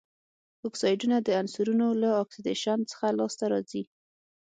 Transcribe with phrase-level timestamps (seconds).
[0.67, 3.83] اکسایډونه د عنصرونو له اکسیدیشن څخه لاسته راځي.